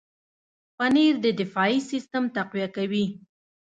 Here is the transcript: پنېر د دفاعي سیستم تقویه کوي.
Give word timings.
پنېر 0.77 1.13
د 1.25 1.27
دفاعي 1.41 1.77
سیستم 1.91 2.23
تقویه 2.35 2.67
کوي. 2.75 3.05